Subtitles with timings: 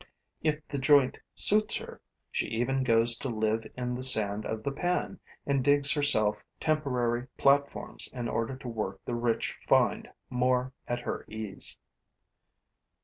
[0.41, 2.01] If the joint suits her,
[2.31, 7.27] she even goes to live in the sand of the pan and digs herself temporary
[7.37, 11.77] platforms in order to work the rich find more at her ease.